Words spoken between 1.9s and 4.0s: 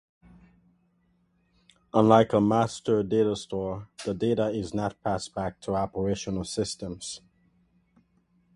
Unlike a master data store,